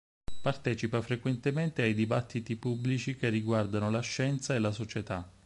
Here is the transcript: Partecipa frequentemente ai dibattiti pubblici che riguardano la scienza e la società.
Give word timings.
Partecipa 0.41 0.99
frequentemente 1.03 1.83
ai 1.83 1.93
dibattiti 1.93 2.55
pubblici 2.55 3.15
che 3.15 3.29
riguardano 3.29 3.91
la 3.91 3.99
scienza 3.99 4.55
e 4.55 4.57
la 4.57 4.71
società. 4.71 5.31